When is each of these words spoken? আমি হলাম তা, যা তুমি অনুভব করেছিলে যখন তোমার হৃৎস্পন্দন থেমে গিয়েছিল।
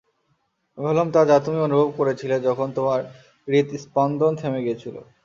আমি 0.77 0.87
হলাম 0.87 1.07
তা, 1.13 1.21
যা 1.29 1.37
তুমি 1.45 1.59
অনুভব 1.67 1.89
করেছিলে 1.99 2.35
যখন 2.47 2.67
তোমার 2.77 2.99
হৃৎস্পন্দন 3.47 4.31
থেমে 4.41 4.63
গিয়েছিল। 4.65 4.95